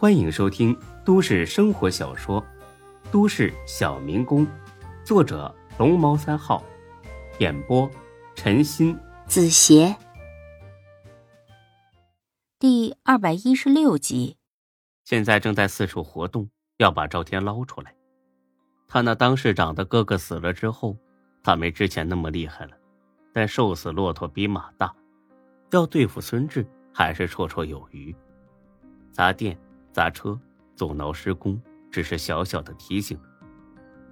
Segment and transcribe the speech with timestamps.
[0.00, 0.74] 欢迎收听
[1.04, 2.40] 都市生活小说
[3.12, 4.46] 《都市小民工》，
[5.04, 6.64] 作者龙猫三号，
[7.38, 7.86] 演播
[8.34, 9.94] 陈鑫、子邪，
[12.58, 14.38] 第二百一十六集。
[15.04, 16.48] 现在正在四处活动，
[16.78, 17.94] 要把赵天捞出来。
[18.88, 20.96] 他那当市长的哥哥死了之后，
[21.42, 22.72] 他没之前那么厉害了，
[23.34, 24.94] 但瘦死骆驼比马大，
[25.72, 28.16] 要对付孙志还是绰绰有余。
[29.12, 29.54] 砸店。
[29.92, 30.38] 砸车、
[30.76, 33.18] 阻挠施工，只是小小的提醒，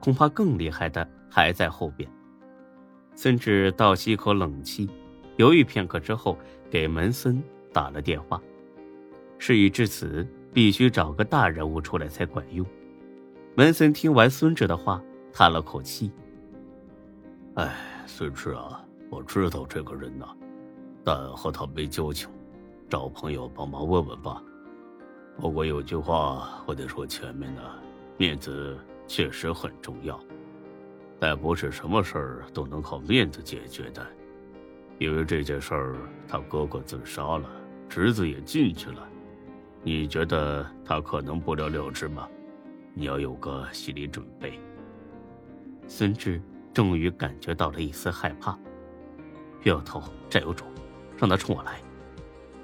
[0.00, 2.08] 恐怕更厉害的还在后边。
[3.14, 4.88] 孙志倒吸一口冷气，
[5.36, 6.38] 犹豫片刻之后，
[6.70, 8.40] 给门森打了电话。
[9.38, 12.64] 事已至此，必须找个大人物出来才管用。
[13.54, 15.02] 门森听完孙志的话，
[15.32, 16.10] 叹了口气
[17.56, 17.74] ：“哎，
[18.06, 20.28] 孙志啊，我知道这个人呐，
[21.04, 22.28] 但和他没交情，
[22.88, 24.42] 找朋友帮忙问问吧。”
[25.38, 27.62] 不过有句话我得说前面呢，
[28.16, 30.18] 面子确实很重要，
[31.18, 34.06] 但不是什么事儿都能靠面子解决的。
[34.98, 35.96] 因为这件事儿，
[36.28, 37.50] 他哥哥自杀了，
[37.88, 39.08] 侄子也进去了，
[39.82, 42.28] 你觉得他可能不了了之吗？
[42.94, 44.60] 你要有个心理准备。
[45.88, 46.40] 孙志
[46.72, 48.56] 终于感觉到了一丝害怕。
[49.64, 50.64] 冤有头债有主，
[51.16, 51.80] 让他冲我来，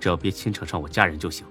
[0.00, 1.46] 只要别牵扯上我家人就行。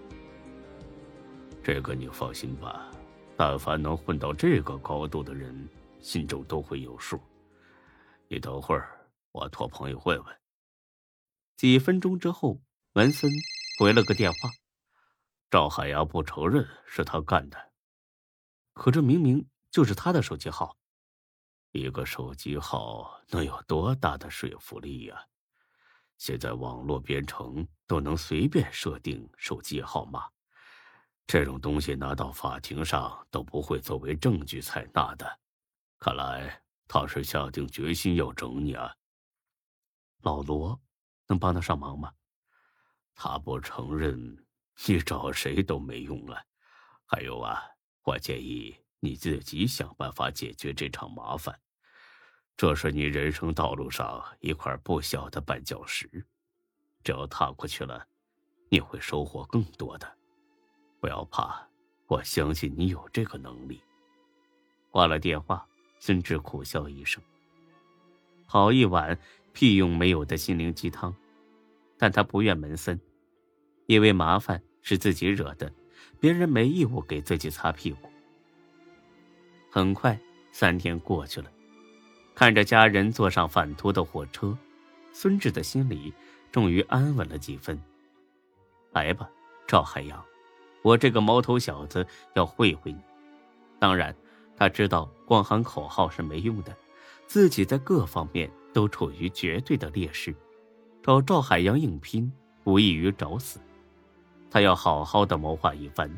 [1.64, 2.92] 这个你放心吧，
[3.38, 5.68] 但凡能混到这个高度的人，
[6.02, 7.18] 心中都会有数。
[8.28, 10.40] 你等会儿，我托朋友问问。
[11.56, 12.62] 几分钟之后，
[12.96, 13.32] 文森
[13.80, 14.50] 回了个电话，
[15.50, 17.58] 赵海洋不承认是他干的，
[18.74, 20.78] 可这明明就是他的手机号。
[21.72, 25.26] 一个手机号能有多大的说服力呀？
[26.18, 30.30] 现在网络编程都能随便设定手机号码。
[31.26, 35.40] 这种东西拿到法庭上都不会作为证据采纳的，
[35.98, 38.94] 看来他是下定决心要整你啊。
[40.22, 40.80] 老罗
[41.28, 42.14] 能帮得上忙吗？
[43.16, 44.46] 他不承认，
[44.86, 46.44] 你找谁都没用啊。
[47.06, 47.64] 还有啊，
[48.04, 51.60] 我建议你自己想办法解决这场麻烦，
[52.58, 56.26] 这是你人生道路上一块不小的绊脚石，
[57.04, 58.08] 只要踏过去了，
[58.70, 60.18] 你会收获更多的。
[61.04, 61.68] 不要怕，
[62.08, 63.82] 我相信你有这个能力。
[64.90, 65.68] 挂了电话，
[66.00, 67.22] 孙志苦笑一声。
[68.46, 69.20] 好一碗
[69.52, 71.14] 屁用没有的心灵鸡汤，
[71.98, 72.98] 但他不怨门森，
[73.86, 75.70] 因为麻烦是自己惹的，
[76.22, 78.10] 别人没义务给自己擦屁股。
[79.70, 80.18] 很快，
[80.54, 81.52] 三天过去了，
[82.34, 84.58] 看着家人坐上返途的火车，
[85.12, 86.14] 孙志的心里
[86.50, 87.78] 终于安稳了几分。
[88.94, 89.30] 来吧，
[89.68, 90.26] 赵海洋。
[90.84, 92.06] 我这个毛头小子
[92.36, 93.00] 要会会你，
[93.80, 94.14] 当然，
[94.56, 96.76] 他知道光喊口号是没用的，
[97.26, 100.36] 自己在各方面都处于绝对的劣势，
[101.02, 102.32] 找赵海洋硬拼
[102.66, 103.60] 无异于找死。
[104.52, 106.10] 他要好好的谋划一番。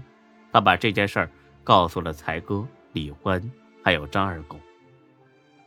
[0.52, 1.30] 他把这件事儿
[1.64, 3.42] 告诉了才哥李欢，
[3.84, 4.58] 还有张二狗。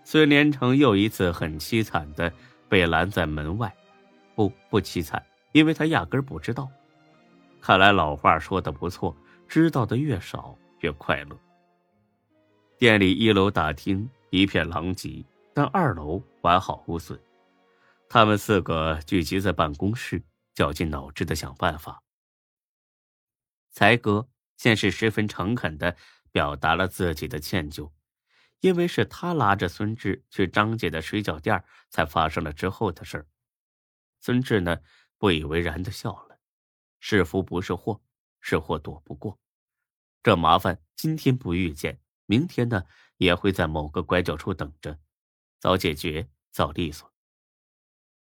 [0.03, 2.33] 孙连成又一次很凄惨的
[2.69, 3.75] 被拦在门外，
[4.35, 5.23] 不不凄惨，
[5.53, 6.67] 因为他压根不知道。
[7.61, 11.39] 看来老话说的不错，知道的越少越快乐。
[12.79, 17.19] 店里一楼大厅一片狼藉，但二楼完好无损。
[18.09, 20.23] 他们四个聚集在办公室，
[20.55, 22.03] 绞尽脑汁的想办法。
[23.71, 25.95] 才哥先是十分诚恳的
[26.33, 27.91] 表达了自己的歉疚，
[28.61, 33.27] 因为是他拉着孙志去张姐的水饺店，才发生了之后的事。
[34.21, 34.79] 孙志呢，
[35.19, 36.28] 不以为然的笑了。
[37.01, 38.01] 是福不是祸，
[38.41, 39.39] 是祸躲不过。
[40.23, 42.85] 这麻烦今天不遇见，明天呢
[43.17, 44.99] 也会在某个拐角处等着，
[45.61, 47.13] 早解决早利索。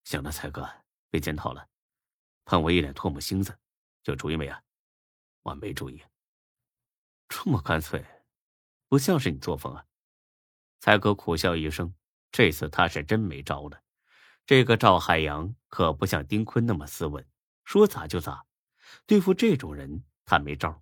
[0.03, 0.67] 行了，才哥，
[1.09, 1.67] 别检讨了，
[2.45, 3.59] 碰我一脸唾沫星子，
[4.05, 4.63] 有主意没啊？
[5.43, 6.01] 我没主意。
[7.27, 8.03] 这么干脆，
[8.87, 9.85] 不像是你作风啊！
[10.79, 11.93] 才哥苦笑一声，
[12.31, 13.83] 这次他是真没招了。
[14.45, 17.25] 这个赵海洋可不像丁坤那么斯文，
[17.63, 18.45] 说砸就砸。
[19.05, 20.73] 对付这种人，他没招。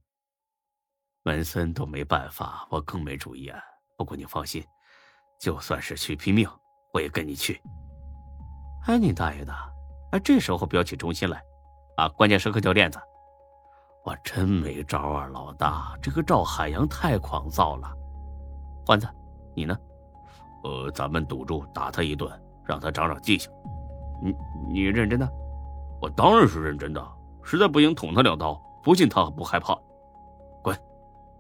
[1.23, 3.59] 文森都没办法，我更没主意啊。
[3.97, 4.63] 不过你放心，
[5.39, 6.50] 就算是去拼命，
[6.94, 7.61] 我也跟你去。
[8.88, 9.53] 哎，你大爷的！
[10.11, 11.44] 哎，这时候飙起忠心来，
[11.97, 13.00] 啊，关键时刻掉链子。
[14.06, 17.94] 我真没招啊，老大，这个赵海洋太狂躁了。
[18.85, 19.07] 欢子，
[19.53, 19.77] 你呢？
[20.63, 22.31] 呃，咱们赌注打他一顿，
[22.65, 23.51] 让他长长记性。
[24.23, 24.35] 你
[24.71, 25.29] 你认真的？
[26.01, 27.19] 我当然是认真的。
[27.44, 29.77] 实在不行，捅他两刀，不信他不害怕。
[30.62, 30.77] 滚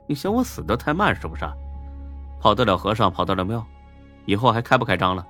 [0.07, 1.45] 你嫌我死的太慢是不是？
[2.39, 3.65] 跑得了和尚跑得了庙，
[4.25, 5.25] 以后还开不开张了？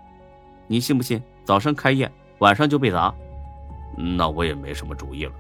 [0.68, 1.22] 你信不信？
[1.44, 3.14] 早上开业，晚上就被砸。
[3.98, 5.34] 那我也没什么主意了。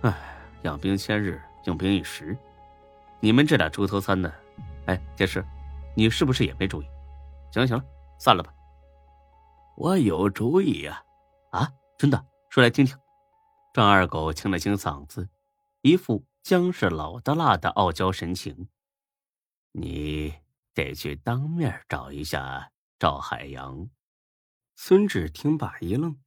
[0.00, 0.14] 哎，
[0.62, 2.36] 养兵千日，用兵一时。
[3.20, 4.32] 你们这俩猪头三的，
[4.86, 5.44] 哎，天师，
[5.94, 6.86] 你是不是也没主意？
[7.52, 7.84] 行了行了，
[8.18, 8.52] 散了吧。
[9.76, 11.02] 我有主意呀！
[11.50, 12.96] 啊，真的，说来听听。
[13.72, 15.30] 张二狗清了清嗓子，
[15.80, 18.68] 一副姜是老的辣的傲娇神情。
[19.72, 20.34] 你
[20.74, 23.88] 得去当面找一下赵海洋。
[24.74, 26.20] 孙志听罢一愣，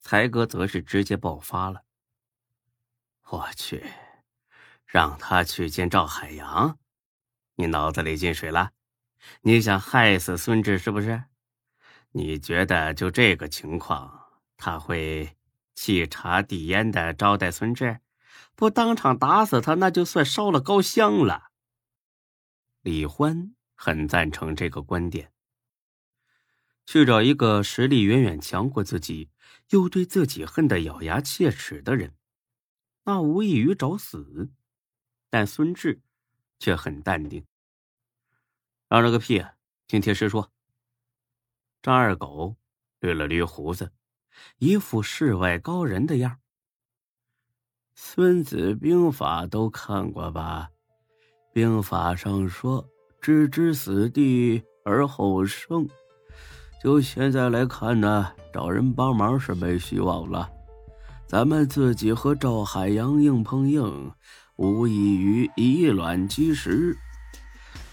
[0.00, 1.84] 才哥则是直接爆发了。
[3.30, 3.84] 我去，
[4.84, 6.78] 让他去见赵海洋？
[7.56, 8.70] 你脑子里进水了？
[9.40, 11.24] 你想害死孙志是不是？
[12.12, 15.36] 你觉得就这个情况，他会
[15.74, 18.00] 沏茶递烟的招待孙志？
[18.54, 21.50] 不当场打死他，那就算烧了高香了。
[22.82, 25.32] 李欢很赞成这个观点。
[26.84, 29.30] 去找一个实力远远强过自己，
[29.70, 32.16] 又对自己恨得咬牙切齿的人，
[33.04, 34.50] 那无异于找死。
[35.30, 36.02] 但孙志
[36.58, 37.46] 却很淡定。
[38.88, 39.44] 嚷嚷个屁！
[39.86, 40.52] 听铁师说。
[41.80, 42.56] 张二狗
[43.00, 43.92] 捋了捋胡子，
[44.58, 46.32] 一副世外高人的样
[47.94, 50.70] 《孙子兵法》都看过吧？
[51.52, 52.88] 兵法上说
[53.20, 55.88] ：“置之死地而后生。”
[56.82, 60.50] 就现在来看呢，找人帮忙是没希望了。
[61.26, 64.12] 咱们自己和赵海洋硬碰硬，
[64.56, 66.96] 无异于以卵击石。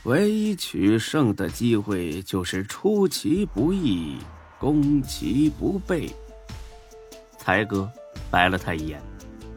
[0.03, 4.17] 唯一取胜的机会就是出其不意，
[4.57, 6.09] 攻其不备。
[7.49, 7.91] 才哥
[8.29, 9.01] 白了他一眼，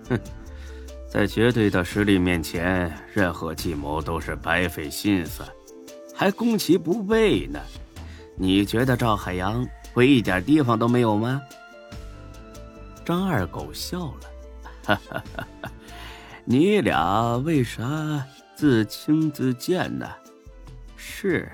[0.09, 0.19] 哼，
[1.07, 5.45] 在绝对的实力面前，任何计谋都是白费心思，
[6.15, 7.61] 还攻其不备呢。
[8.35, 11.43] 你觉得赵海洋会一点地方都没有吗？
[13.05, 14.21] 张二狗笑了，
[14.87, 15.71] 哈哈哈哈！
[16.47, 20.09] 你俩为啥自轻自贱呢？
[20.97, 21.47] 是，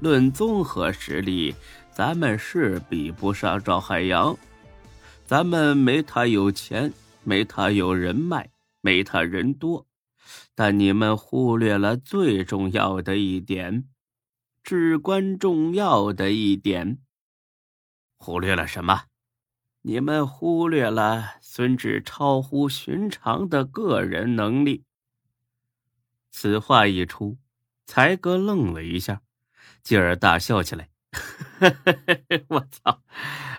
[0.00, 1.54] 论综合实力，
[1.92, 4.34] 咱们是比不上赵海洋，
[5.26, 6.92] 咱们没他有钱，
[7.22, 8.50] 没他有人脉，
[8.82, 9.86] 没他人多，
[10.54, 13.88] 但你们忽略了最重要的一点。
[14.62, 16.98] 至关重要的一点，
[18.16, 19.04] 忽略了什么？
[19.82, 24.84] 你们忽略了孙志超乎寻常的个人能力。
[26.30, 27.38] 此话一出，
[27.86, 29.22] 才哥愣了一下，
[29.82, 30.88] 继而大笑起来
[32.48, 33.02] ：“我操，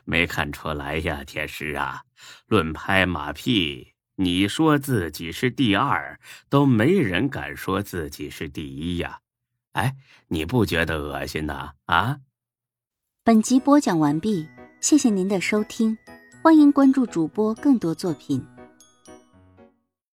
[0.04, 2.04] 没看出来呀，铁石啊！
[2.48, 6.20] 论拍马屁，你说自己是第二，
[6.50, 9.20] 都没人敢说自己是第一呀。”
[9.74, 9.96] 哎，
[10.30, 11.72] 你不觉得恶心呐？
[11.86, 12.20] 啊！
[13.24, 14.48] 本集播讲完毕，
[14.80, 15.98] 谢谢您的收听，
[16.42, 18.46] 欢迎关注主播更多作品。